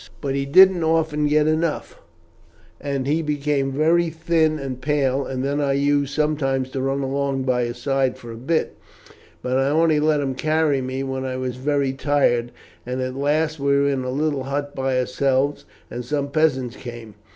But 0.19 0.33
he 0.33 0.47
didn't 0.47 0.83
often 0.83 1.27
get 1.27 1.45
enough, 1.45 2.01
and 2.79 3.05
he 3.05 3.21
became 3.21 3.71
very 3.71 4.09
thin 4.09 4.57
and 4.57 4.81
pale, 4.81 5.27
and 5.27 5.43
then 5.43 5.61
I 5.61 5.73
used 5.73 6.11
sometimes 6.11 6.71
to 6.71 6.81
run 6.81 7.01
along 7.03 7.43
by 7.43 7.65
his 7.65 7.77
side 7.77 8.17
for 8.17 8.31
a 8.31 8.35
bit, 8.35 8.75
and 9.43 9.53
I 9.59 9.69
only 9.69 9.99
let 9.99 10.19
him 10.19 10.33
carry 10.33 10.81
me 10.81 11.03
when 11.03 11.23
I 11.23 11.37
was 11.37 11.57
very 11.57 11.93
tired, 11.93 12.51
and 12.83 12.99
at 12.99 13.13
last 13.13 13.59
we 13.59 13.75
were 13.77 13.87
in 13.89 14.03
a 14.03 14.09
little 14.09 14.45
hut 14.45 14.73
by 14.73 14.97
ourselves, 14.97 15.65
and 15.91 16.03
some 16.03 16.29
peasants 16.31 16.77
came. 16.77 17.13